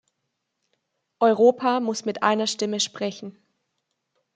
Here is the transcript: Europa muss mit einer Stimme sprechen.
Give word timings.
Europa 1.19 1.79
muss 1.79 2.05
mit 2.05 2.23
einer 2.23 2.47
Stimme 2.47 2.79
sprechen. 2.79 3.37